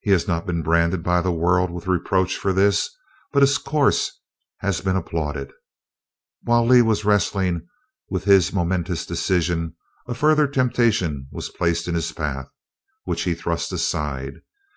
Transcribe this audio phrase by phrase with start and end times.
[0.00, 2.88] He has not been branded by the world with reproach for this;
[3.32, 4.20] but his course
[4.58, 5.50] has been applauded."
[6.44, 7.66] While Lee was wrestling
[8.08, 9.74] with his momentous decision,
[10.06, 12.48] a further temptation was placed in his path,
[13.06, 14.34] which he thrust aside.